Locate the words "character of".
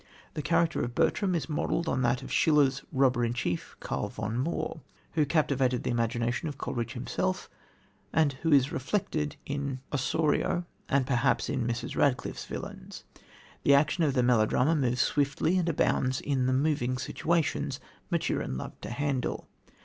0.41-0.95